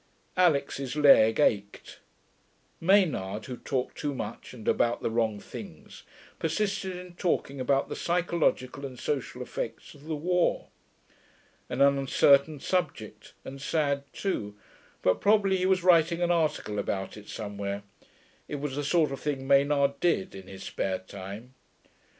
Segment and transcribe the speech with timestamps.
[0.35, 1.99] Alix's leg ached.
[2.79, 6.01] Maynard, who talked too much and about the wrong things,
[6.39, 10.69] persisted in talking about the psychological and social effects of the war.
[11.69, 14.55] An uncertain subject, and sad, too;
[15.03, 17.83] but probably he was writing an article about it somewhere;
[18.47, 21.53] it was the sort of thing Maynard did, in his spare time.